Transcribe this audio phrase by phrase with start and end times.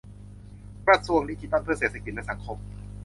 [0.87, 2.57] กระทรวงดิจิทัลเพื่อเศรษฐกิจและสังคม